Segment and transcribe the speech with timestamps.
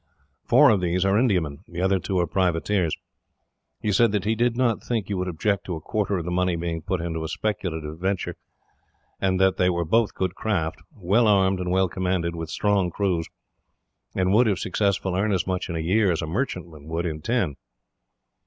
[0.45, 1.59] Four of these are Indiamen.
[1.67, 2.97] The other two are privateers.
[3.81, 6.31] He said that he did not think you would object to a quarter of the
[6.31, 8.35] money being put into a speculative venture,
[9.19, 13.27] and that they were both good craft, well armed and well commanded, with strong crews;
[14.15, 17.21] and would, if successful, earn as much in a year as a merchantman would in
[17.21, 17.57] ten."